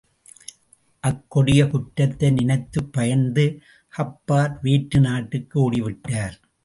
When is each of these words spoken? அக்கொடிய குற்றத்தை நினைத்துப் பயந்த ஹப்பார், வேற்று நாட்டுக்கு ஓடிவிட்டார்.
அக்கொடிய 1.07 1.67
குற்றத்தை 1.69 2.31
நினைத்துப் 2.31 2.93
பயந்த 2.93 3.53
ஹப்பார், 3.97 4.57
வேற்று 4.61 4.99
நாட்டுக்கு 4.99 5.71
ஓடிவிட்டார். 5.71 6.35